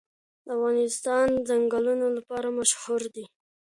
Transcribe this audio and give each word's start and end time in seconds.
افغانستان 0.55 1.25
د 1.33 1.37
ځنګلونه 1.49 2.07
لپاره 2.17 2.47
مشهور 2.57 3.01
دی. 3.15 3.25